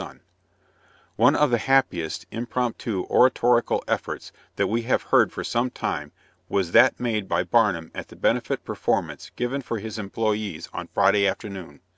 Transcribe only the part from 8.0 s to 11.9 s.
the benefit performance given for his employés on Friday afternoon.